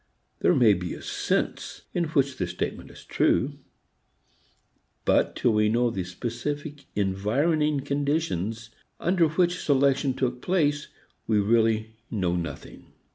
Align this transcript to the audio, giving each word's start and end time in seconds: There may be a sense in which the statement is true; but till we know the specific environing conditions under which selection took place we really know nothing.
There 0.39 0.55
may 0.55 0.73
be 0.73 0.95
a 0.95 1.01
sense 1.03 1.83
in 1.93 2.05
which 2.05 2.37
the 2.37 2.47
statement 2.47 2.89
is 2.89 3.05
true; 3.05 3.59
but 5.05 5.35
till 5.35 5.53
we 5.53 5.69
know 5.69 5.91
the 5.91 6.03
specific 6.03 6.85
environing 6.95 7.81
conditions 7.81 8.71
under 8.99 9.27
which 9.27 9.61
selection 9.63 10.15
took 10.15 10.41
place 10.41 10.87
we 11.27 11.37
really 11.39 11.91
know 12.09 12.35
nothing. 12.35 12.87